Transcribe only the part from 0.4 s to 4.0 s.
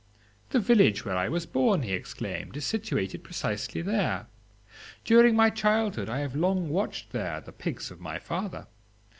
'The village where I was born,' he exclaimed, 'is situated precisely